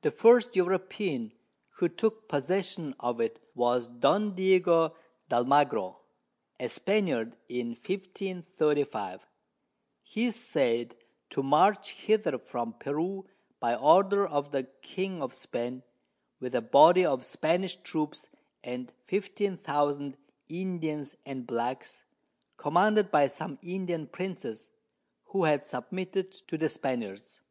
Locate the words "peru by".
12.78-13.74